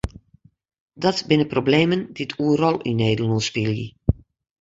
Dat 1.03 1.17
binne 1.29 1.47
problemen 1.53 2.01
dy't 2.15 2.35
oeral 2.43 2.75
yn 2.89 2.99
Nederlân 3.03 3.41
spylje. 3.49 3.87